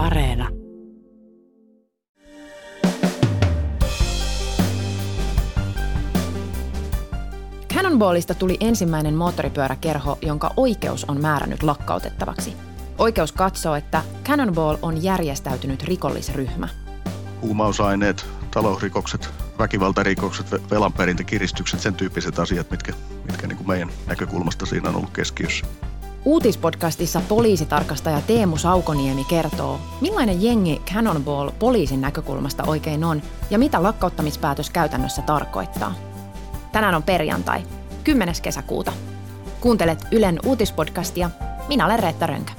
[0.00, 0.48] Areena.
[7.74, 12.52] Cannonballista tuli ensimmäinen moottoripyöräkerho, jonka oikeus on määrännyt lakkautettavaksi.
[12.98, 16.68] Oikeus katsoo, että Cannonball on järjestäytynyt rikollisryhmä.
[17.42, 22.92] Huumausaineet, talousrikokset, väkivaltarikokset, velanperintäkiristykset, sen tyyppiset asiat, mitkä,
[23.24, 25.66] mitkä niin kuin meidän näkökulmasta siinä on ollut keskiössä.
[26.24, 34.70] Uutispodcastissa poliisitarkastaja Teemu Saukoniemi kertoo, millainen jengi Cannonball poliisin näkökulmasta oikein on ja mitä lakkauttamispäätös
[34.70, 35.94] käytännössä tarkoittaa.
[36.72, 37.62] Tänään on perjantai,
[38.04, 38.34] 10.
[38.42, 38.92] kesäkuuta.
[39.60, 41.30] Kuuntelet Ylen uutispodcastia.
[41.68, 42.52] Minä olen Reetta Rönkä.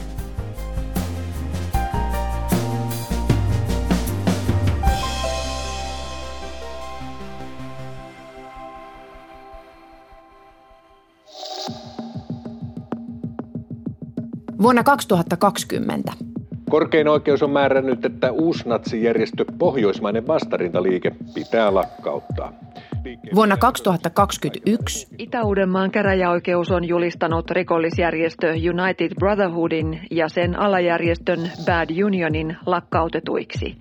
[14.61, 16.13] Vuonna 2020
[16.69, 22.53] Korkein oikeus on määrännyt, että uusnatsijärjestö Pohjoismainen vastarintaliike pitää lakkauttaa.
[23.35, 33.77] Vuonna 2021 Itä-Uudenmaan käräjäoikeus on julistanut rikollisjärjestö United Brotherhoodin ja sen alajärjestön Bad Unionin lakkautetuiksi.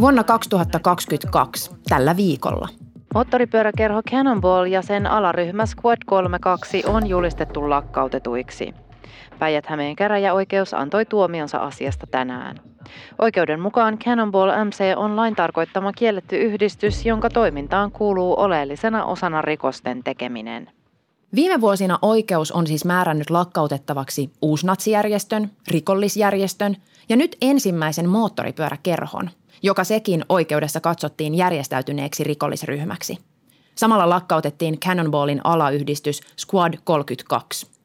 [0.00, 2.68] Vuonna 2022 tällä viikolla.
[3.14, 8.74] Moottoripyöräkerho Cannonball ja sen alaryhmä Squad 32 on julistettu lakkautetuiksi.
[9.40, 12.60] Päijät-Hämeen käräjäoikeus antoi tuomionsa asiasta tänään.
[13.18, 20.04] Oikeuden mukaan Cannonball MC on lain tarkoittama kielletty yhdistys, jonka toimintaan kuuluu oleellisena osana rikosten
[20.04, 20.70] tekeminen.
[21.34, 26.76] Viime vuosina oikeus on siis määrännyt lakkautettavaksi uusnatsijärjestön, rikollisjärjestön
[27.08, 29.30] ja nyt ensimmäisen moottoripyöräkerhon,
[29.62, 33.18] joka sekin oikeudessa katsottiin järjestäytyneeksi rikollisryhmäksi.
[33.74, 37.66] Samalla lakkautettiin Cannonballin alayhdistys Squad 32–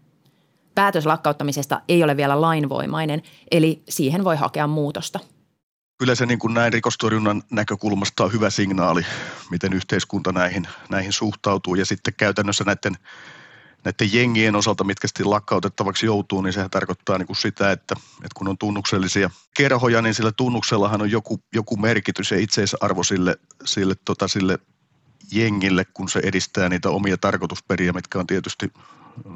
[0.76, 5.20] Päätös lakkauttamisesta ei ole vielä lainvoimainen, eli siihen voi hakea muutosta.
[5.98, 9.06] Kyllä se niin kuin näin rikostorjunnan näkökulmasta on hyvä signaali,
[9.52, 11.76] miten yhteiskunta näihin, näihin suhtautuu.
[11.76, 12.98] Ja sitten käytännössä näiden,
[13.84, 18.36] näiden jengien osalta, mitkä sitten lakkautettavaksi joutuu, niin sehän tarkoittaa niin kuin sitä, että, että
[18.36, 23.96] kun on tunnuksellisia kerhoja, niin sillä tunnuksellahan on joku, joku merkitys ja itseisarvo sille, sille,
[24.06, 24.60] tota, sille
[25.32, 28.74] jengille, kun se edistää niitä omia tarkoitusperiä, mitkä on tietysti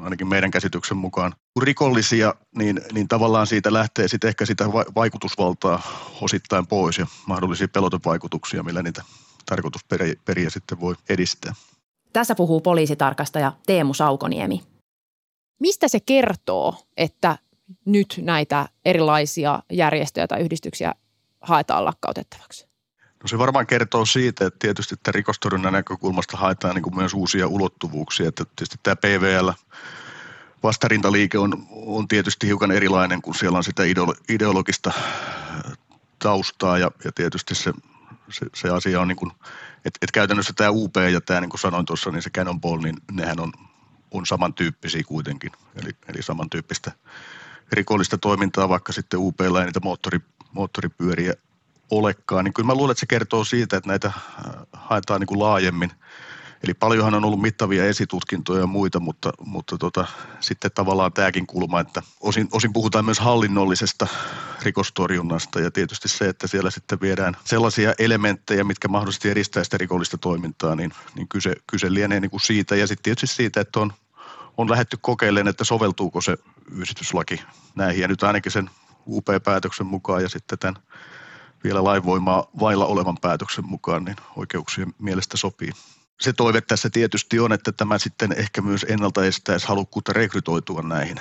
[0.02, 4.64] ainakin meidän käsityksen mukaan, rikollisia, niin, niin tavallaan siitä lähtee sitten ehkä sitä
[4.94, 5.82] vaikutusvaltaa
[6.20, 9.02] osittain pois ja mahdollisia pelotevaikutuksia, millä niitä
[9.46, 11.54] tarkoitusperiä sitten voi edistää.
[12.12, 14.62] Tässä puhuu poliisitarkastaja Teemu Saukoniemi.
[15.60, 17.38] Mistä se kertoo, että
[17.84, 20.94] nyt näitä erilaisia järjestöjä tai yhdistyksiä
[21.40, 22.69] haetaan lakkautettavaksi?
[23.22, 27.46] No se varmaan kertoo siitä, että tietysti että rikostorjunnan näkökulmasta haetaan niin kuin myös uusia
[27.46, 28.28] ulottuvuuksia.
[28.28, 29.50] Että tietysti tämä PVL
[30.62, 33.82] vastarintaliike on, on tietysti hiukan erilainen, kun siellä on sitä
[34.28, 34.92] ideologista
[36.18, 37.72] taustaa ja, ja tietysti se,
[38.30, 39.30] se, se asia on niin kuin,
[39.76, 42.96] että, että käytännössä tämä UP ja tämä niin kuin sanoin tuossa, niin se Cannonball, niin
[43.12, 43.52] nehän on,
[44.10, 45.52] on samantyyppisiä kuitenkin,
[45.82, 46.92] eli, eli samantyyppistä
[47.72, 50.18] rikollista toimintaa, vaikka sitten UPlla ei niitä moottori,
[50.52, 51.34] moottoripyöriä
[51.90, 54.22] olekaan, niin kyllä mä luulen, että se kertoo siitä, että näitä äh,
[54.72, 55.90] haetaan niin kuin laajemmin.
[56.64, 60.06] Eli paljonhan on ollut mittavia esitutkintoja ja muita, mutta, mutta tota,
[60.40, 64.06] sitten tavallaan tämäkin kulma, että osin, osin puhutaan myös hallinnollisesta
[64.62, 70.18] rikostorjunnasta ja tietysti se, että siellä sitten viedään sellaisia elementtejä, mitkä mahdollisesti edistää sitä rikollista
[70.18, 73.92] toimintaa, niin, niin kyse, kyse lienee niin kuin siitä ja sitten tietysti siitä, että on,
[74.56, 76.36] on lähetty kokeilemaan, että soveltuuko se
[76.72, 77.42] yhdistyslaki
[77.74, 78.70] näihin ja nyt ainakin sen
[79.06, 80.82] UP-päätöksen mukaan ja sitten tämän
[81.64, 85.70] vielä lainvoimaa vailla olevan päätöksen mukaan, niin oikeuksien mielestä sopii.
[86.20, 91.16] Se toive tässä tietysti on, että tämä sitten ehkä myös ennalta estäisi halukkuutta rekrytoitua näihin,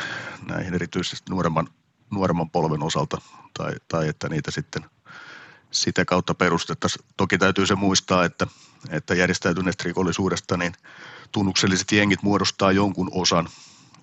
[0.47, 1.67] näihin erityisesti nuoremman,
[2.11, 3.21] nuoremman polven osalta
[3.57, 4.85] tai, tai että niitä sitten
[5.71, 7.05] sitä kautta perustettaisiin.
[7.17, 8.47] Toki täytyy se muistaa, että,
[8.89, 10.73] että järjestäytyneestä rikollisuudesta niin
[11.31, 13.49] tunnukselliset jengit muodostaa jonkun osan,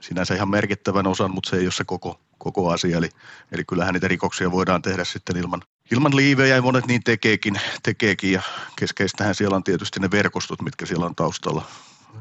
[0.00, 2.98] sinänsä ihan merkittävän osan, mutta se ei ole se koko, koko asia.
[2.98, 3.08] Eli,
[3.52, 5.62] eli kyllähän niitä rikoksia voidaan tehdä sitten ilman,
[5.92, 8.42] ilman liivejä ja monet niin tekeekin, tekeekin ja
[8.76, 11.64] keskeistähän siellä on tietysti ne verkostot, mitkä siellä on taustalla.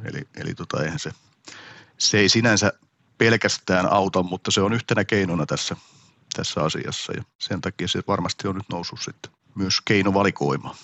[0.06, 1.12] Eli, eli tota, eihän se,
[1.98, 2.74] se ei sinänsä
[3.18, 5.76] pelkästään auta, mutta se on yhtenä keinona tässä,
[6.36, 10.76] tässä asiassa ja sen takia se varmasti on nyt noussut sitten myös keinovalikoima.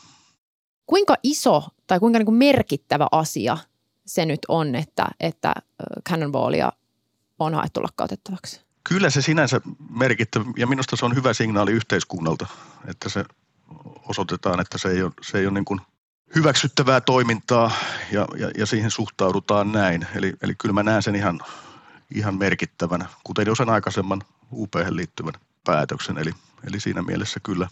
[0.85, 3.57] Kuinka iso tai kuinka niin kuin merkittävä asia
[4.05, 5.53] se nyt on, että, että
[6.09, 6.71] Cannonballia
[7.39, 8.61] on haettu lakkautettavaksi?
[8.83, 12.47] Kyllä se sinänsä merkittävä ja minusta se on hyvä signaali yhteiskunnalta,
[12.87, 13.25] että se
[14.07, 15.81] osoitetaan, että se ei ole, se ei ole niin kuin
[16.35, 17.71] hyväksyttävää toimintaa
[18.11, 20.07] ja, ja, ja siihen suhtaudutaan näin.
[20.15, 21.39] Eli, eli kyllä mä näen sen ihan,
[22.15, 26.17] ihan merkittävänä, kuten jo sen aikaisemman UP liittyvän päätöksen.
[26.17, 26.31] Eli,
[26.67, 27.67] eli siinä mielessä kyllä.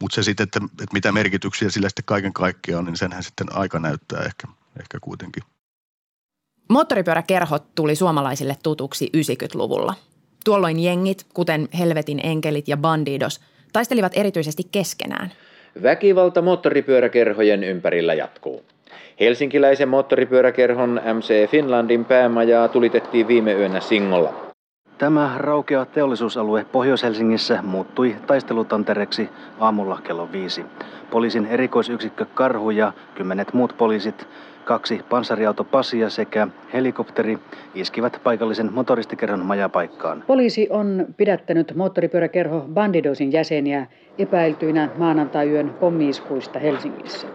[0.00, 3.56] Mutta se sitten, että, että mitä merkityksiä sillä sitten kaiken kaikkiaan on, niin senhän sitten
[3.56, 4.48] aika näyttää ehkä,
[4.80, 5.42] ehkä kuitenkin.
[6.68, 9.94] Moottoripyöräkerhot tuli suomalaisille tutuksi 90-luvulla.
[10.44, 13.40] Tuolloin jengit, kuten Helvetin enkelit ja Bandidos,
[13.72, 15.32] taistelivat erityisesti keskenään.
[15.82, 18.64] Väkivalta moottoripyöräkerhojen ympärillä jatkuu.
[19.20, 24.34] Helsinkiläisen moottoripyöräkerhon MC Finlandin päämajaa tulitettiin viime yönä Singolla.
[24.98, 29.28] Tämä raukea teollisuusalue Pohjois-Helsingissä muuttui taistelutantereksi
[29.60, 30.64] aamulla kello viisi.
[31.10, 34.26] Poliisin erikoisyksikkö Karhu ja kymmenet muut poliisit,
[34.64, 37.38] kaksi panssariautopasia sekä helikopteri
[37.74, 40.24] iskivät paikallisen motoristikerhon majapaikkaan.
[40.26, 43.86] Poliisi on pidättänyt moottoripyöräkerho Bandidosin jäseniä
[44.18, 47.26] epäiltyinä maanantai-yön pommiiskuista Helsingissä.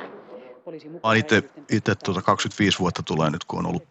[1.72, 3.88] Itse tuota 25 vuotta tulee nyt, kun on ollut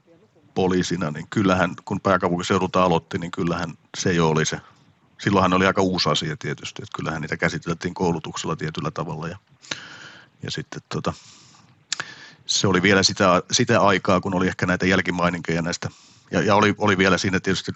[0.54, 4.60] poliisina, niin kyllähän, kun pääkaupunkiseudulta aloitti, niin kyllähän se jo oli se.
[5.18, 9.36] Silloinhan oli aika uusi asia tietysti, että kyllähän niitä käsiteltiin koulutuksella tietyllä tavalla ja,
[10.42, 11.12] ja sitten tota,
[12.48, 15.88] se oli vielä sitä, sitä aikaa, kun oli ehkä näitä jälkimaininkeja näistä,
[16.30, 17.72] ja, ja oli, oli vielä siinä tietysti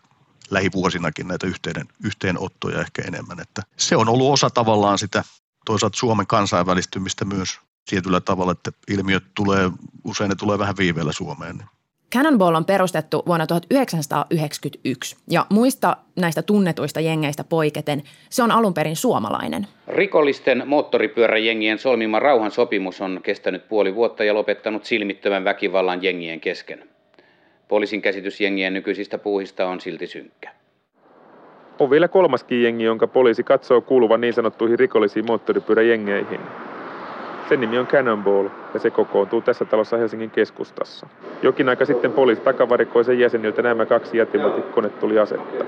[0.51, 5.25] lähivuosinakin näitä yhteen, yhteenottoja ehkä enemmän, että se on ollut osa tavallaan sitä
[5.65, 7.61] toisaalta Suomen kansainvälistymistä myös
[7.91, 9.71] tietyllä tavalla, että ilmiöt tulee,
[10.05, 11.57] usein ne tulee vähän viiveellä Suomeen.
[11.57, 11.69] Niin
[12.13, 18.97] Cannonball on perustettu vuonna 1991 ja muista näistä tunnetuista jengeistä poiketen se on alun perin
[18.97, 19.67] suomalainen.
[19.89, 26.85] Rikollisten moottoripyöräjengien solmima rauhansopimus on kestänyt puoli vuotta ja lopettanut silmittömän väkivallan jengien kesken.
[27.69, 30.51] Poliisin käsitys jengien nykyisistä puuhista on silti synkkä.
[31.79, 36.41] On vielä kolmaskin jengi, jonka poliisi katsoo kuuluvan niin sanottuihin rikollisiin moottoripyöräjengeihin.
[37.49, 41.07] Sen nimi on Cannonball ja se kokoontuu tässä talossa Helsingin keskustassa.
[41.43, 44.17] Jokin aika sitten poliisi takavarikoi sen jäseniltä nämä kaksi
[45.01, 45.65] tuli asetta.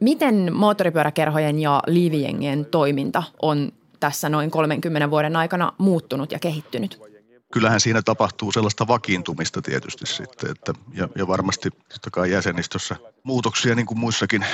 [0.00, 7.00] Miten moottoripyöräkerhojen ja liivijengien toiminta on tässä noin 30 vuoden aikana muuttunut ja kehittynyt?
[7.52, 13.74] Kyllähän siinä tapahtuu sellaista vakiintumista tietysti sitten, että, ja, ja varmasti totta kai jäsenistössä muutoksia
[13.74, 14.44] niin kuin muissakin,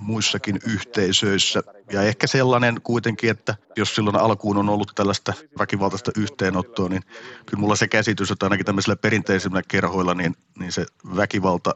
[0.00, 1.62] muissakin yhteisöissä.
[1.92, 7.02] Ja ehkä sellainen kuitenkin, että jos silloin alkuun on ollut tällaista väkivaltaista yhteenottoa, niin
[7.46, 10.86] kyllä mulla se käsitys, että ainakin tämmöisillä perinteisillä kerhoilla, niin, niin se
[11.16, 11.74] väkivalta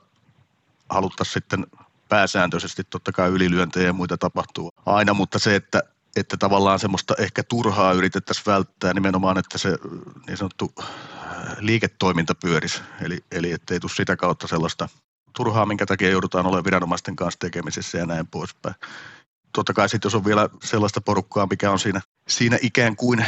[0.88, 1.66] haluttaisiin sitten
[2.08, 5.82] pääsääntöisesti totta kai ylilyöntejä ja muita tapahtuu aina, mutta se, että,
[6.16, 9.78] että tavallaan semmoista ehkä turhaa yritettäisiin välttää nimenomaan, että se
[10.26, 10.74] niin sanottu
[11.58, 14.88] liiketoiminta pyörisi, eli, eli ettei tule sitä kautta sellaista
[15.36, 18.74] turhaa, minkä takia joudutaan olemaan viranomaisten kanssa tekemisissä ja näin poispäin.
[19.52, 23.26] Totta kai sitten jos on vielä sellaista porukkaa, mikä on siinä, siinä ikään kuin,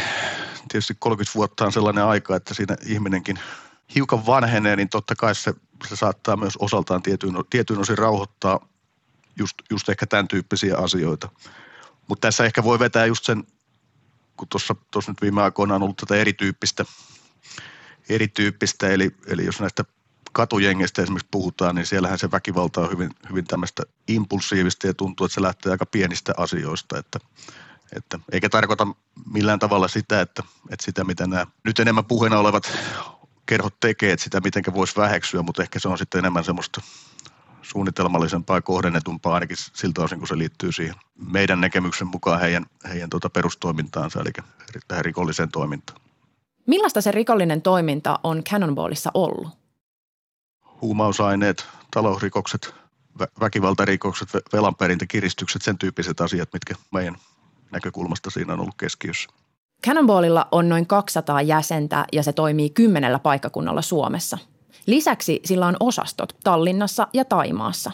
[0.68, 3.38] tietysti 30 vuotta on sellainen aika, että siinä ihminenkin
[3.94, 5.54] hiukan vanhenee, niin totta kai se,
[5.88, 8.68] se saattaa myös osaltaan tietyin, tietyin osin rauhoittaa
[9.38, 11.28] just, just ehkä tämän tyyppisiä asioita.
[12.08, 13.44] Mutta tässä ehkä voi vetää just sen,
[14.36, 14.74] kun tuossa
[15.08, 16.84] nyt viime aikoina on ollut tätä erityyppistä,
[18.08, 19.84] erityyppistä eli, eli jos näistä
[20.34, 25.34] katujengeistä esimerkiksi puhutaan, niin siellähän se väkivalta on hyvin, hyvin tämmöistä impulsiivista ja tuntuu, että
[25.34, 27.18] se lähtee aika pienistä asioista, että,
[27.96, 28.86] että eikä tarkoita
[29.32, 32.72] millään tavalla sitä, että, että sitä mitä nämä nyt enemmän puheena olevat
[33.46, 36.80] kerhot tekee, että sitä mitenkä voisi väheksyä, mutta ehkä se on sitten enemmän semmoista
[37.62, 43.10] suunnitelmallisempaa ja kohdennetumpaa ainakin siltä osin, kun se liittyy siihen meidän näkemyksen mukaan heidän, heidän
[43.10, 44.30] tuota perustoimintaansa, eli
[44.88, 46.00] tähän rikolliseen toimintaan.
[46.66, 49.63] Millaista se rikollinen toiminta on Cannonballissa ollut?
[50.80, 52.74] Huumausaineet, talousrikokset,
[53.40, 57.16] väkivaltarikokset, velanperintäkiristykset, sen tyyppiset asiat, mitkä meidän
[57.70, 59.28] näkökulmasta siinä on ollut keskiössä.
[59.86, 64.38] Cannonballilla on noin 200 jäsentä ja se toimii kymmenellä paikkakunnalla Suomessa.
[64.86, 67.90] Lisäksi sillä on osastot Tallinnassa ja Taimaassa.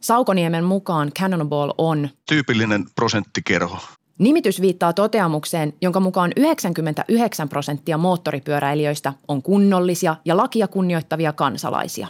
[0.00, 3.78] Saukoniemen mukaan Cannonball on tyypillinen prosenttikerho.
[4.18, 12.08] Nimitys viittaa toteamukseen, jonka mukaan 99 prosenttia moottoripyöräilijöistä on kunnollisia ja lakia kunnioittavia kansalaisia.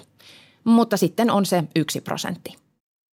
[0.65, 2.57] Mutta sitten on se yksi prosentti.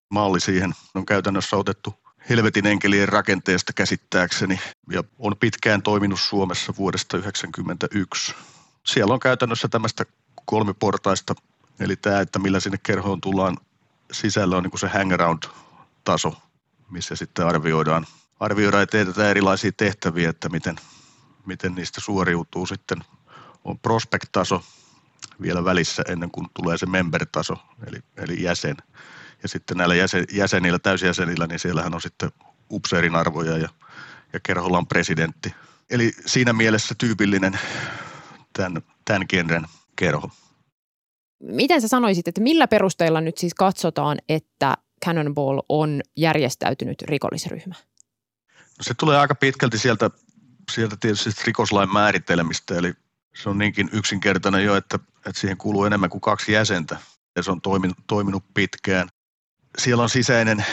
[0.09, 1.93] Malli siihen on käytännössä otettu
[2.29, 4.59] helvetin enkelien rakenteesta käsittääkseni
[4.91, 8.35] ja on pitkään toiminut Suomessa vuodesta 1991.
[8.85, 10.05] Siellä on käytännössä tämmöistä
[10.45, 11.35] kolmiportaista,
[11.79, 13.57] eli tämä, että millä sinne kerhoon tullaan
[14.11, 16.33] sisällä on niin kuin se hangaround-taso,
[16.89, 18.05] missä sitten arvioidaan
[18.39, 20.75] arvioidaan ja teetetään erilaisia tehtäviä, että miten,
[21.45, 22.97] miten niistä suoriutuu sitten.
[23.63, 24.63] On prospect-taso
[25.41, 28.77] vielä välissä ennen kuin tulee se member-taso, eli, eli jäsen.
[29.43, 32.31] Ja sitten näillä jäsen, jäsenillä, täysjäsenillä, niin siellähän on sitten
[32.71, 33.69] upseerin arvoja ja,
[34.33, 35.53] ja on presidentti.
[35.89, 37.59] Eli siinä mielessä tyypillinen
[38.53, 39.65] tämän, tämän genren
[39.95, 40.29] kerho.
[41.43, 47.75] Miten sä sanoisit, että millä perusteella nyt siis katsotaan, että Cannonball on järjestäytynyt rikollisryhmä?
[48.81, 50.09] Se tulee aika pitkälti sieltä,
[50.71, 52.93] sieltä tietysti rikoslain määritelmistä, eli
[53.35, 56.97] se on niinkin yksinkertainen jo, että, että siihen kuuluu enemmän kuin kaksi jäsentä
[57.35, 59.09] ja se on toiminut, toiminut pitkään.
[59.77, 60.65] Siellä on sisäinen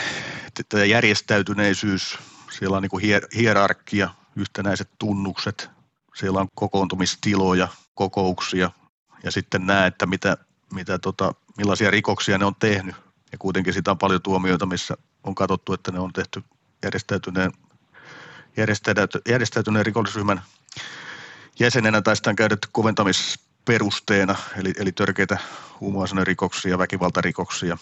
[0.87, 2.17] järjestäytyneisyys,
[2.51, 3.03] siellä on niin kuin
[3.35, 5.69] hierarkia, yhtenäiset tunnukset,
[6.15, 8.71] siellä on kokoontumistiloja, kokouksia
[9.23, 10.37] ja sitten näe, että mitä,
[10.73, 12.95] mitä tota, millaisia rikoksia ne on tehnyt.
[13.31, 16.43] Ja kuitenkin sitä on paljon tuomioita, missä on katsottu, että ne on tehty
[16.83, 17.51] järjestäytyneen,
[19.27, 20.41] järjestäytyneen rikollisryhmän
[21.59, 25.37] jäsenenä tai sitä on käytetty koventamisperusteena, eli, eli törkeitä
[25.79, 27.77] huumausainerikoksia, väkivaltarikoksia,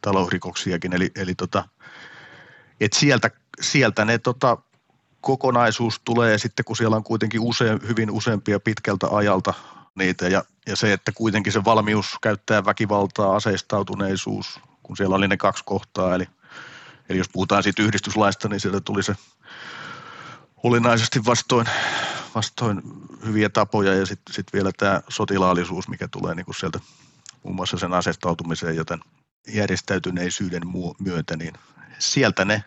[0.00, 0.92] talousrikoksiakin.
[0.92, 1.68] Eli, eli tota,
[2.80, 4.56] et sieltä, sieltä ne tota,
[5.20, 9.54] kokonaisuus tulee sitten, kun siellä on kuitenkin usein, hyvin useampia pitkältä ajalta
[9.94, 15.36] niitä ja, ja se, että kuitenkin se valmius käyttää väkivaltaa, aseistautuneisuus, kun siellä oli ne
[15.36, 16.28] kaksi kohtaa, eli,
[17.08, 19.14] eli jos puhutaan siitä yhdistyslaista, niin sieltä tuli se
[20.62, 21.66] olennaisesti vastoin,
[22.34, 22.82] vastoin
[23.26, 26.80] hyviä tapoja ja sitten sit vielä tämä sotilaallisuus, mikä tulee niin sieltä
[27.42, 29.04] muun muassa sen asestautumiseen ja tämän
[29.48, 30.62] järjestäytyneisyyden
[30.98, 31.54] myötä, niin
[31.98, 32.64] sieltä ne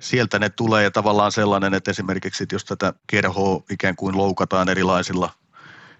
[0.00, 4.68] sieltä ne tulee ja tavallaan sellainen, että esimerkiksi että jos tätä kerhoa ikään kuin loukataan
[4.68, 5.30] erilaisilla,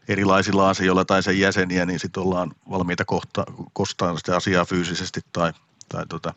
[0.08, 5.52] erilaisilla asioilla tai sen jäseniä, niin sitten ollaan valmiita kohta, kostaan sitä asiaa fyysisesti tai,
[5.88, 6.34] tai tota,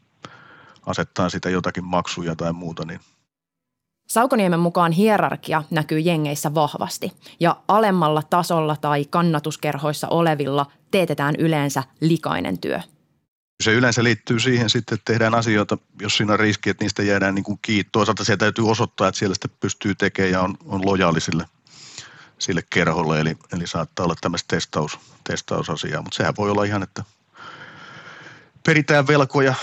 [0.86, 3.00] asettaa sitä jotakin maksuja tai muuta, niin
[4.08, 12.60] Saukoniemen mukaan hierarkia näkyy jengeissä vahvasti ja alemmalla tasolla tai kannatuskerhoissa olevilla teetetään yleensä likainen
[12.60, 12.80] työ–
[13.64, 17.36] se yleensä liittyy siihen sitten, että tehdään asioita, jos siinä on riski, että niistä jäädään
[17.36, 17.90] niin kuin kiinni.
[17.92, 21.46] Toisaalta se täytyy osoittaa, että siellä sitä pystyy tekemään ja on, on lojaali sille,
[22.40, 23.20] sille kerholle.
[23.20, 27.04] Eli, eli saattaa olla tämmöistä testaus, testausasiaa, mutta sehän voi olla ihan, että
[28.66, 29.54] peritään velkoja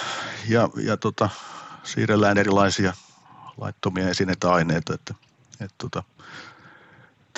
[0.48, 1.28] ja, ja tota,
[1.82, 2.92] siirrellään erilaisia
[3.60, 4.94] laittomia esineitä aineita.
[4.94, 5.14] Että,
[5.60, 6.02] et tota,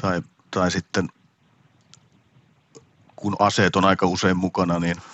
[0.03, 1.09] tai, tai sitten
[3.17, 4.97] kun aseet on aika usein mukana, niin–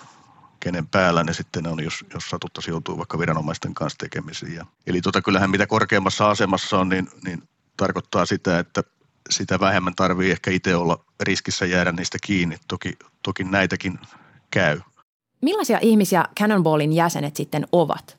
[0.60, 4.54] kenen päällä ne sitten on, jos, jos satuttaisi joutuu vaikka viranomaisten kanssa tekemisiin.
[4.54, 7.42] Ja, eli tota, kyllähän mitä korkeammassa asemassa on, niin, niin
[7.76, 8.82] tarkoittaa sitä, että
[9.30, 12.56] sitä vähemmän tarvii ehkä itse olla riskissä jäädä niistä kiinni.
[12.68, 13.98] Toki, toki näitäkin
[14.50, 14.80] käy.
[15.42, 18.17] Millaisia ihmisiä Cannonballin jäsenet sitten ovat?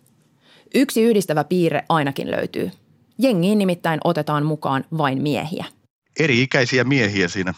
[0.75, 2.71] Yksi yhdistävä piirre ainakin löytyy.
[3.17, 5.65] Jengiin nimittäin otetaan mukaan vain miehiä.
[6.19, 7.53] Eri-ikäisiä miehiä siinä,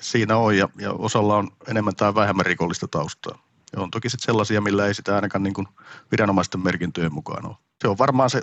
[0.00, 3.38] siinä on ja, ja osalla on enemmän tai vähemmän rikollista taustaa.
[3.72, 5.68] Ja on toki sitten sellaisia, millä ei sitä ainakaan niin kuin
[6.10, 7.56] viranomaisten merkintöjen mukaan ole.
[7.82, 8.42] Se on varmaan se,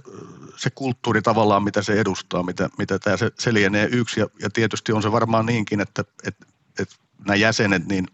[0.58, 4.20] se kulttuuri tavallaan, mitä se edustaa, mitä, mitä tämä se, se lienee yksi.
[4.20, 6.46] Ja, ja tietysti on se varmaan niinkin, että, että,
[6.80, 8.08] että nämä jäsenet, niin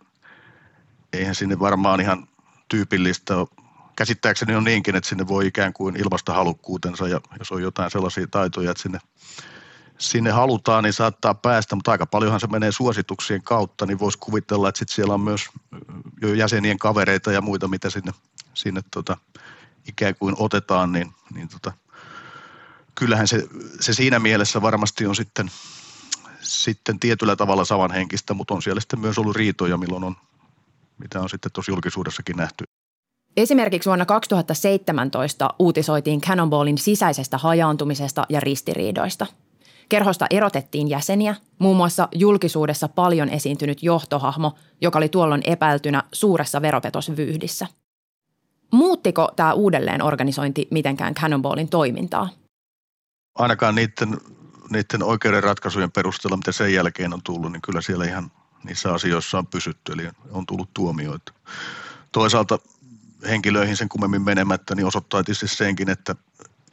[1.14, 2.28] eihän sinne varmaan ihan
[2.68, 3.48] tyypillistä ole.
[4.00, 8.28] Käsittääkseni on niinkin, että sinne voi ikään kuin ilmasta halukkuutensa ja jos on jotain sellaisia
[8.28, 9.00] taitoja, että sinne
[9.98, 14.70] sinne halutaan, niin saattaa päästä, mutta aika paljonhan se menee suosituksien kautta, niin voisi kuvitella,
[14.70, 15.50] että sit siellä on myös
[16.22, 18.12] jo jäsenien kavereita ja muita, mitä sinne,
[18.54, 19.18] sinne tota,
[19.88, 21.74] ikään kuin otetaan, niin, niin tota,
[22.96, 23.48] kyllähän se,
[23.80, 25.52] se siinä mielessä varmasti on sitten,
[26.42, 30.16] sitten tietyllä tavalla samanhenkistä, mutta on siellä sitten myös ollut riitoja, milloin on,
[30.98, 32.79] mitä on sitten tuossa julkisuudessakin nähty.
[33.38, 39.26] Esimerkiksi vuonna 2017 uutisoitiin Cannonballin sisäisestä hajaantumisesta ja ristiriidoista–
[39.90, 47.68] Kerhosta erotettiin jäseniä, muun muassa julkisuudessa paljon esiintynyt johtohahmo, joka oli tuolloin epäiltynä suuressa veropetosvyyhdissä.
[48.72, 52.30] Muuttiko tämä uudelleen organisointi mitenkään Cannonballin toimintaa?
[53.36, 54.18] Ainakaan niiden,
[54.70, 58.32] niiden oikeuden ratkaisujen perusteella, mitä sen jälkeen on tullut, niin kyllä siellä ihan
[58.64, 61.34] niissä asioissa on pysytty, eli on tullut tuomioita.
[62.12, 62.60] Toisaalta
[63.28, 66.16] henkilöihin sen kummemmin menemättä, niin osoittaa tietysti senkin, että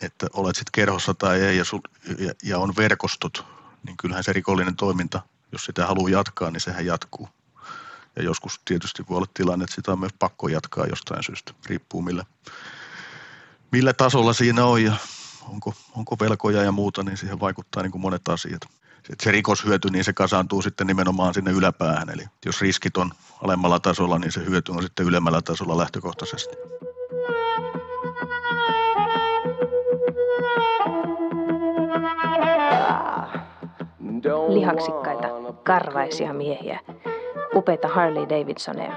[0.03, 1.81] että olet sitten kerhossa tai ei ja, sul,
[2.19, 3.47] ja, ja on verkostot,
[3.83, 5.23] niin kyllähän se rikollinen toiminta,
[5.53, 7.29] jos sitä haluaa jatkaa, niin sehän jatkuu.
[8.17, 12.03] Ja joskus tietysti voi olla tilanne, että sitä on myös pakko jatkaa jostain syystä, riippuu
[12.03, 12.25] millä,
[13.73, 14.97] millä tasolla siinä on ja
[15.49, 18.61] onko, onko velkoja ja muuta, niin siihen vaikuttaa niin kuin monet asiat.
[19.07, 22.11] Sitten se rikoshyöty, niin se kasaantuu sitten nimenomaan sinne yläpäähän.
[22.11, 23.11] Eli jos riskit on
[23.43, 26.57] alemmalla tasolla, niin se hyöty on sitten ylemmällä tasolla lähtökohtaisesti.
[34.49, 35.29] lihaksikkaita,
[35.63, 36.81] karvaisia miehiä,
[37.55, 38.93] upeita Harley Davidsoneja,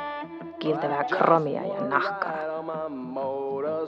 [0.60, 2.34] kiiltävää kromia ja nahkaa.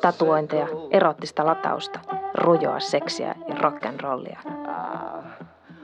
[0.02, 2.00] Tatuointeja, erottista latausta,
[2.34, 4.40] rujoa seksiä ja rock'n'rollia.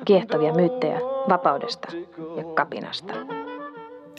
[0.08, 1.00] Kiehtovia myyttejä
[1.30, 1.88] vapaudesta
[2.38, 3.14] ja kapinasta.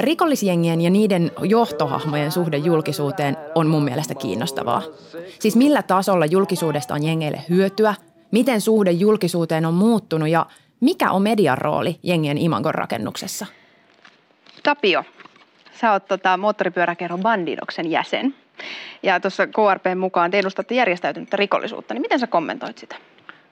[0.00, 4.83] Rikollisjengien ja niiden johtohahmojen suhde julkisuuteen on mun mielestä kiinnostavaa.
[5.38, 7.95] Siis millä tasolla julkisuudesta on jengeille hyötyä,
[8.30, 10.47] miten suhde julkisuuteen on muuttunut ja
[10.80, 13.47] mikä on median rooli jengien imagon rakennuksessa?
[14.62, 15.04] Tapio,
[15.80, 18.35] sä oot tota, moottoripyöräkerho Bandidoksen jäsen.
[19.02, 22.97] Ja tuossa KRPn mukaan te edustatte järjestäytynyttä rikollisuutta, niin miten sä kommentoit sitä?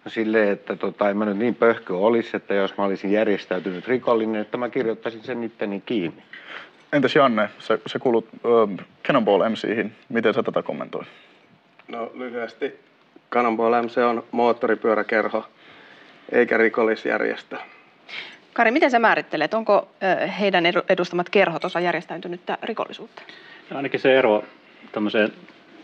[0.07, 3.89] No silleen, että tota, en mä nyt niin pöhkö olisi, että jos mä olisin järjestäytynyt
[3.89, 6.23] rikollinen, että mä kirjoittaisin sen itteni kiinni.
[6.93, 9.93] Entäs Janne, sä, sä kuulut uh, Cannonball MCihin.
[10.09, 11.07] Miten sä tätä kommentoit?
[11.89, 12.81] No lyhyesti.
[13.31, 15.45] Cannonball MC on moottoripyöräkerho,
[16.33, 17.57] eikä rikollisjärjestö.
[18.53, 19.89] Kari, miten sä määrittelet, onko
[20.41, 23.23] heidän edustamat kerhot osa järjestäytynyttä rikollisuutta?
[23.71, 24.45] No ainakin se ero
[24.93, 25.33] tämmöiseen,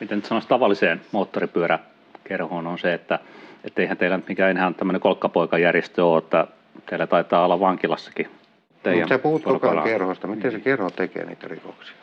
[0.01, 3.19] miten nyt sanoisi, tavalliseen moottoripyöräkerhoon on se, että
[3.77, 6.47] eihän teillä mikään ihan tämmöinen kolkkapoikajärjestö ole, että
[6.87, 8.29] teillä taitaa olla vankilassakin
[8.85, 10.27] Mutta se puuttuukaan kerhosta.
[10.27, 11.97] Miten se kerho tekee niitä rikoksia?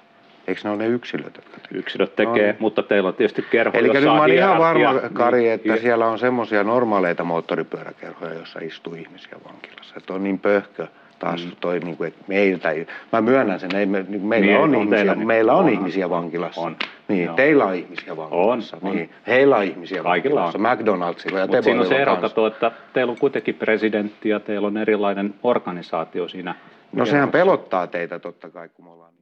[0.47, 1.79] Eikö ne ole ne yksilöt, jotka tekee?
[1.79, 2.57] Yksilöt tekee, no.
[2.59, 6.07] mutta teillä on tietysti kerho, Eli nyt mä olen ihan varma, Kari, että niin, siellä
[6.07, 9.95] on semmoisia normaaleita moottoripyöräkerhoja, joissa istuu ihmisiä vankilassa.
[9.97, 10.87] Että on niin pöhkö
[11.19, 11.51] taas mm.
[11.59, 12.69] toi, niin kuin, että meiltä,
[13.11, 15.69] mä myönnän sen, ei me, niin meillä niin, on, on ihmisiä, niin, meillä on, on
[15.69, 16.61] ihmisiä vankilassa.
[16.61, 16.77] On.
[17.07, 17.35] Niin, Joo.
[17.35, 18.77] teillä on ihmisiä vankilassa.
[18.81, 19.15] On, niin, on.
[19.27, 20.77] Heillä on ihmisiä Kaikilla vankilassa, on.
[20.77, 24.67] McDonaldsilla ja Mutta siinä on se ero, kato, että teillä on kuitenkin presidentti ja teillä
[24.67, 26.55] on erilainen organisaatio siinä.
[26.91, 29.13] No sehän pelottaa teitä totta kai, kun me ollaan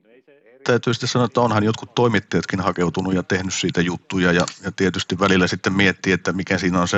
[0.68, 5.20] täytyy sitten sanoa, että onhan jotkut toimittajatkin hakeutunut ja tehnyt siitä juttuja ja, ja tietysti
[5.20, 6.98] välillä sitten miettii, että mikä siinä on se,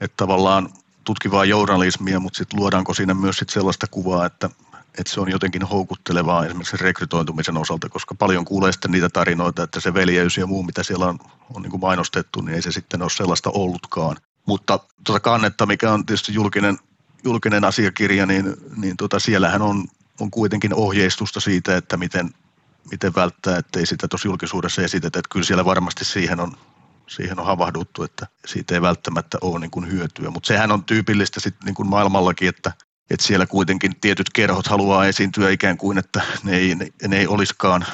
[0.00, 0.68] että tavallaan
[1.04, 4.50] tutkivaa journalismia, mutta sitten luodaanko siinä myös sit sellaista kuvaa, että,
[4.98, 9.80] että se on jotenkin houkuttelevaa esimerkiksi rekrytointumisen osalta, koska paljon kuulee sitten niitä tarinoita, että
[9.80, 11.18] se veljeys ja muu, mitä siellä on,
[11.54, 14.16] on niin kuin mainostettu, niin ei se sitten ole sellaista ollutkaan.
[14.46, 16.78] Mutta tuota kannetta, mikä on tietysti julkinen,
[17.24, 19.84] julkinen asiakirja, niin, niin tuota, siellähän on,
[20.20, 22.30] on kuitenkin ohjeistusta siitä, että miten,
[22.90, 25.18] miten välttää, ettei sitä tuossa julkisuudessa esitetä.
[25.18, 26.52] Että kyllä siellä varmasti siihen on,
[27.08, 30.30] siihen on havahduttu, että siitä ei välttämättä ole niin kuin hyötyä.
[30.30, 32.72] Mutta sehän on tyypillistä sitten niin kuin maailmallakin, että,
[33.10, 37.26] että siellä kuitenkin tietyt kerhot haluaa esiintyä ikään kuin, että ne ei, ne, ne ei
[37.26, 37.86] olisikaan,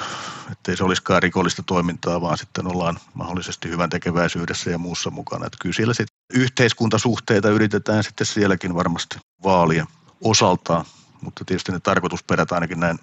[0.52, 5.46] että ei se olisikaan rikollista toimintaa, vaan sitten ollaan mahdollisesti hyvän tekeväisyydessä ja muussa mukana.
[5.46, 9.86] Että kyllä siellä sitten yhteiskuntasuhteita yritetään sitten sielläkin varmasti vaalia
[10.24, 10.84] osaltaan,
[11.20, 12.98] mutta tietysti ne tarkoitusperät ainakin näin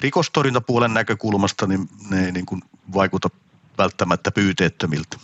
[0.00, 2.62] rikostorjuntapuolen näkökulmasta, niin ne ei niin kuin
[2.94, 3.30] vaikuta
[3.78, 5.18] välttämättä pyyteettömiltä.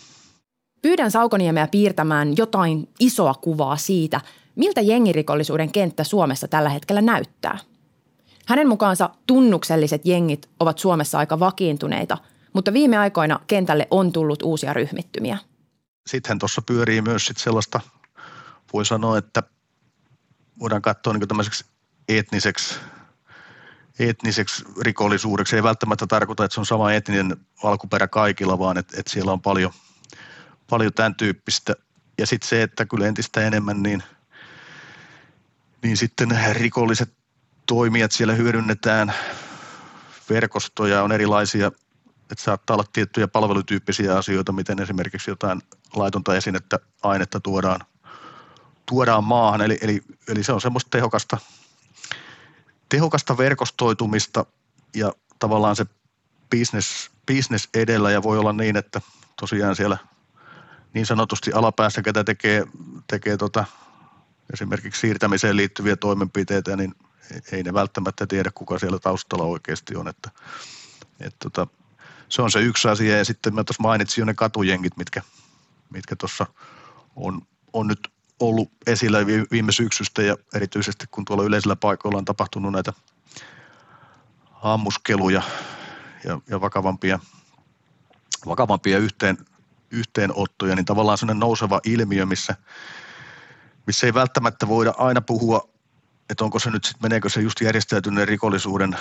[0.83, 4.21] Pyydän Saukoniemeä piirtämään jotain isoa kuvaa siitä,
[4.55, 7.59] miltä jengirikollisuuden kenttä Suomessa tällä hetkellä näyttää.
[8.47, 12.19] Hänen mukaansa tunnukselliset jengit ovat Suomessa aika vakiintuneita,
[12.53, 15.39] mutta viime aikoina kentälle on tullut uusia ryhmittymiä.
[16.07, 17.81] Sittenhän tuossa pyörii myös sit sellaista,
[18.73, 19.43] voi sanoa, että
[20.61, 21.65] voidaan katsoa niin tämmöiseksi
[22.09, 22.75] etniseksi,
[23.99, 25.57] etniseksi rikollisuudeksi.
[25.57, 29.43] Ei välttämättä tarkoita, että se on sama etninen alkuperä kaikilla, vaan että, että siellä on
[29.43, 29.73] paljon–
[30.71, 31.75] paljon tämän tyyppistä.
[32.19, 34.03] Ja sitten se, että kyllä entistä enemmän niin,
[35.83, 37.13] niin sitten rikolliset
[37.67, 39.13] toimijat siellä hyödynnetään
[40.31, 41.67] verkostoja, on erilaisia,
[42.31, 45.63] että saattaa olla tiettyjä palvelutyyppisiä asioita, miten esimerkiksi jotain
[45.97, 47.81] laitonta esinettä, ainetta tuodaan,
[48.87, 49.61] tuodaan maahan.
[49.61, 51.39] Eli, eli, eli se on semmoista tehokasta,
[52.89, 54.47] tehokasta verkostoitumista
[54.95, 55.87] ja tavallaan se
[56.51, 59.01] business, business edellä ja voi olla niin, että
[59.41, 59.99] tosiaan siellä–
[60.97, 62.65] niin sanotusti alapäässä, ketä tekee,
[63.07, 63.65] tekee tota,
[64.53, 66.95] esimerkiksi siirtämiseen liittyviä toimenpiteitä, niin
[67.53, 70.09] ei ne välttämättä tiedä, kuka siellä taustalla oikeasti on.
[70.09, 70.31] Että,
[71.21, 71.67] et tota,
[72.29, 73.19] se on se yksi asia.
[73.19, 75.23] Ja sitten mä tuossa mainitsin jo ne katujengit, mitkä,
[75.91, 76.47] mitkä tuossa
[77.17, 78.09] on, on nyt
[78.41, 82.93] ollut esillä viime syksystä ja erityisesti kun tuolla yleisillä paikoilla on tapahtunut näitä
[84.63, 85.43] ammuskeluja
[86.25, 87.19] ja, ja vakavampia,
[88.47, 89.39] vakavampia yhteen,
[89.91, 92.55] yhteenottoja, niin tavallaan sellainen nouseva ilmiö, missä,
[93.87, 95.69] missä ei välttämättä voida aina puhua,
[96.31, 99.01] että onko se nyt sitten, meneekö se just järjestäytyneen rikollisuuden äh,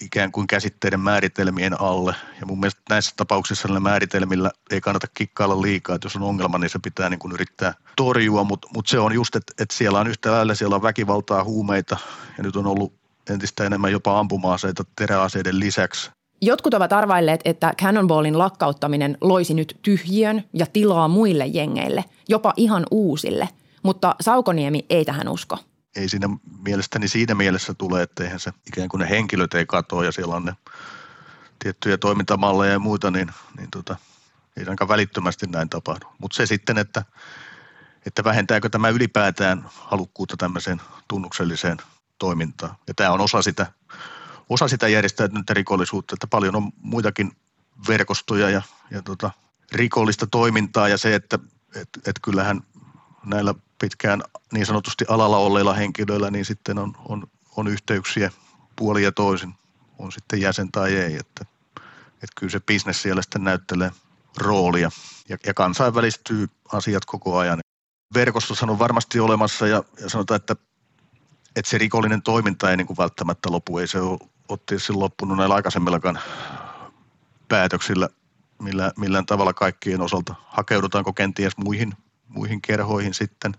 [0.00, 2.14] ikään kuin käsitteiden määritelmien alle.
[2.40, 6.58] Ja mun mielestä näissä tapauksissa näillä määritelmillä ei kannata kikkailla liikaa, että jos on ongelma,
[6.58, 10.00] niin se pitää niin kuin yrittää torjua, mutta mut se on just, että, että siellä
[10.00, 11.96] on yhtä lailla, siellä on väkivaltaa, huumeita
[12.38, 12.94] ja nyt on ollut
[13.30, 16.10] entistä enemmän jopa ampuma-aseita teräaseiden lisäksi.
[16.42, 22.86] Jotkut ovat arvailleet, että Cannonballin lakkauttaminen loisi nyt tyhjiön ja tilaa muille jengeille, jopa ihan
[22.90, 23.48] uusille,
[23.82, 25.58] mutta Saukoniemi ei tähän usko.
[25.96, 26.28] Ei siinä
[26.64, 30.36] mielestäni siinä mielessä tule, että eihän se ikään kuin ne henkilöt ei katoa ja siellä
[30.36, 30.52] on ne
[31.58, 33.96] tiettyjä toimintamalleja ja muita, niin, niin tota,
[34.56, 36.06] ei ainakaan välittömästi näin tapahdu.
[36.18, 37.04] Mutta se sitten, että,
[38.06, 41.76] että vähentääkö tämä ylipäätään halukkuutta tämmöiseen tunnukselliseen
[42.18, 42.76] toimintaan.
[42.88, 43.66] Ja tämä on osa sitä
[44.48, 47.36] osa sitä järjestäytynyttä rikollisuutta, että paljon on muitakin
[47.88, 49.30] verkostoja ja, ja tota,
[49.72, 51.38] rikollista toimintaa ja se, että
[51.74, 52.60] et, et kyllähän
[53.24, 57.26] näillä pitkään niin sanotusti alalla olleilla henkilöillä niin sitten on, on,
[57.56, 58.30] on yhteyksiä
[58.76, 59.54] puoli ja toisin,
[59.98, 61.44] on sitten jäsen tai ei, että,
[62.14, 63.90] että kyllä se bisnes siellä sitten näyttelee
[64.36, 64.90] roolia
[65.28, 67.58] ja, ja kansainvälistyy asiat koko ajan.
[68.14, 70.56] Verkostossa on varmasti olemassa ja, ja sanotaan, että,
[71.56, 75.36] että se rikollinen toiminta ei niin kuin välttämättä lopu, ei se ole, ole tietysti loppunut
[75.36, 76.18] näillä aikaisemmillakaan
[77.48, 78.08] päätöksillä
[78.62, 80.34] millä, millään tavalla kaikkien osalta.
[80.46, 81.92] Hakeudutaanko kenties muihin,
[82.28, 83.54] muihin kerhoihin sitten,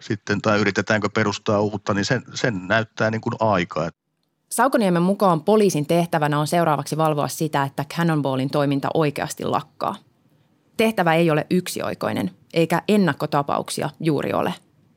[0.00, 3.90] sitten tai yritetäänkö perustaa uutta, niin sen, sen näyttää niin kuin aika.
[4.50, 9.96] Saukoniemen mukaan poliisin tehtävänä on seuraavaksi valvoa sitä, että Cannonballin toiminta oikeasti lakkaa.
[10.76, 14.54] Tehtävä ei ole yksioikoinen, eikä ennakkotapauksia juuri ole.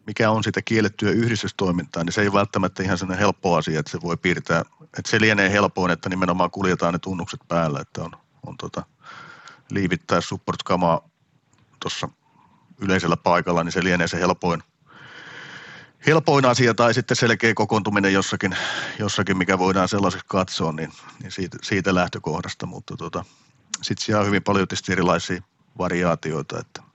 [0.08, 4.02] Mikä on sitä kiellettyä yhdistystoimintaa, niin se ei välttämättä ihan sellainen helppo asia, että se
[4.02, 4.62] voi piirtää.
[4.84, 8.12] Että se lienee helpoin, että nimenomaan kuljetaan ne tunnukset päällä, että on,
[8.46, 8.84] on tota,
[9.70, 11.10] liivittää support-kamaa
[11.80, 12.10] tuossa
[12.82, 14.64] yleisellä paikalla, niin se lienee se helpoin,
[16.06, 18.58] helpoin asia tai sitten selkeä kokoontuminen jossakin,
[19.00, 23.26] jossakin mikä voidaan sellaiseksi katsoa, niin, niin siitä, siitä lähtökohdasta, mutta tota,
[23.82, 25.42] sitten siellä on hyvin paljon erilaisia
[25.78, 26.93] variaatioita, että,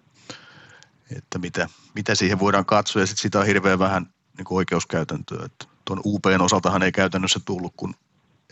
[1.16, 4.06] että mitä, mitä siihen voidaan katsoa ja sitten sitä on hirveän vähän
[4.38, 5.44] niin oikeuskäytäntöä.
[5.44, 7.94] Että tuon UPn osaltahan ei käytännössä tullut, kun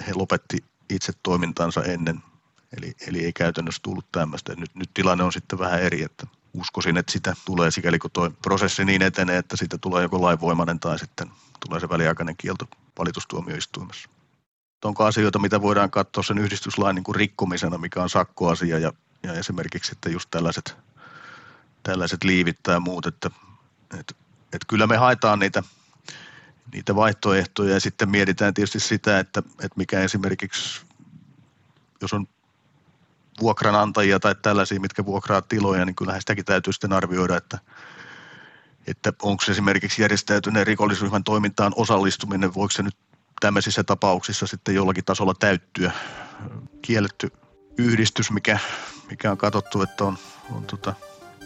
[0.07, 2.23] he lopetti itse toimintansa ennen
[2.77, 4.55] Eli, eli ei käytännössä tullut tämmöistä.
[4.57, 8.31] Nyt, nyt tilanne on sitten vähän eri, että uskoisin, että sitä tulee sikäli kun tuo
[8.43, 11.31] prosessi niin etenee, että siitä tulee joko lainvoimainen tai sitten
[11.67, 12.65] tulee se väliaikainen kielto
[12.99, 14.09] valitustuomioistuimessa.
[14.85, 18.93] Onko asioita, mitä voidaan katsoa sen yhdistyslain niin kuin rikkomisena, mikä on sakkoasia ja,
[19.23, 20.77] ja esimerkiksi sitten just tällaiset,
[21.87, 23.31] tällaiset liivit tai muut, että,
[23.99, 25.63] että, että kyllä me haetaan niitä,
[26.73, 30.87] niitä vaihtoehtoja ja sitten mietitään tietysti sitä, että, että mikä esimerkiksi,
[32.03, 32.29] jos on
[33.41, 37.59] vuokranantajia tai tällaisia, mitkä vuokraa tiloja, niin kyllähän sitäkin täytyy sitten arvioida, että,
[38.87, 42.97] että onko se esimerkiksi järjestäytyneen rikollisryhmän toimintaan osallistuminen, voiko se nyt
[43.41, 45.93] tämmöisissä tapauksissa sitten jollakin tasolla täyttyä.
[46.83, 47.33] Kielletty
[47.79, 48.59] yhdistys, mikä,
[49.11, 50.19] mikä on katsottu, että on,
[50.51, 50.95] on tota,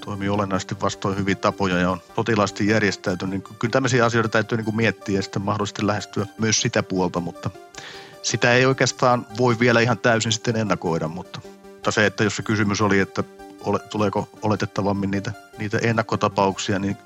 [0.04, 3.30] toimii olennaisesti vastoin hyviä tapoja ja on potilaasti järjestäytynyt.
[3.30, 7.20] Niin kyllä tämmöisiä asioita täytyy niin kuin miettiä ja sitten mahdollisesti lähestyä myös sitä puolta,
[7.20, 7.50] mutta
[8.22, 11.40] sitä ei oikeastaan voi vielä ihan täysin sitten ennakoida, mutta
[11.80, 13.24] mutta se, että jos se kysymys oli, että
[13.60, 16.96] ole, tuleeko oletettavammin niitä, niitä ennakkotapauksia, niin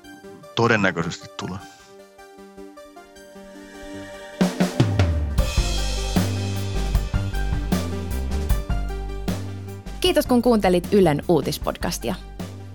[0.55, 1.57] todennäköisesti tulee.
[9.99, 12.15] Kiitos kun kuuntelit Ylen uutispodcastia.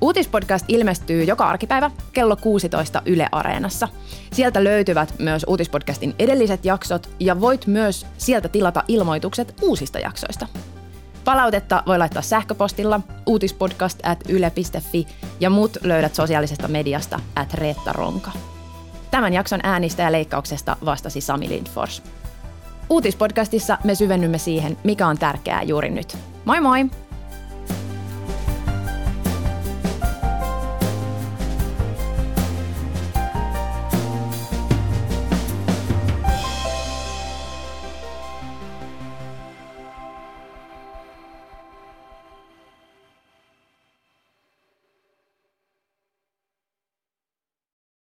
[0.00, 3.88] Uutispodcast ilmestyy joka arkipäivä kello 16 Yle Areenassa.
[4.32, 10.46] Sieltä löytyvät myös uutispodcastin edelliset jaksot ja voit myös sieltä tilata ilmoitukset uusista jaksoista.
[11.24, 15.06] Palautetta voi laittaa sähköpostilla uutispodcast at yle.fi
[15.40, 18.30] ja muut löydät sosiaalisesta mediasta at Reetta Ronka.
[19.10, 22.02] Tämän jakson äänistä ja leikkauksesta vastasi Sami Lindfors.
[22.90, 26.16] Uutispodcastissa me syvennymme siihen, mikä on tärkeää juuri nyt.
[26.44, 27.09] Moi moi!